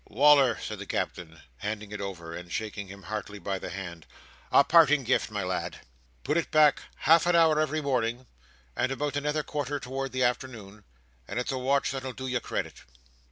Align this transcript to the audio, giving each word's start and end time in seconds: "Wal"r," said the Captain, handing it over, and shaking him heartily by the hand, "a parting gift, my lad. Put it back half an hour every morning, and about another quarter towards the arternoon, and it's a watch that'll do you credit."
"Wal"r," 0.09 0.59
said 0.59 0.79
the 0.79 0.87
Captain, 0.87 1.39
handing 1.57 1.91
it 1.91 2.01
over, 2.01 2.33
and 2.35 2.51
shaking 2.51 2.87
him 2.87 3.03
heartily 3.03 3.37
by 3.37 3.59
the 3.59 3.69
hand, 3.69 4.07
"a 4.51 4.63
parting 4.63 5.03
gift, 5.03 5.29
my 5.29 5.43
lad. 5.43 5.81
Put 6.23 6.37
it 6.37 6.49
back 6.49 6.81
half 6.95 7.27
an 7.27 7.35
hour 7.35 7.59
every 7.59 7.81
morning, 7.81 8.25
and 8.75 8.91
about 8.91 9.15
another 9.15 9.43
quarter 9.43 9.79
towards 9.79 10.11
the 10.13 10.25
arternoon, 10.25 10.85
and 11.27 11.37
it's 11.39 11.51
a 11.51 11.57
watch 11.59 11.91
that'll 11.91 12.13
do 12.13 12.25
you 12.25 12.39
credit." 12.39 12.81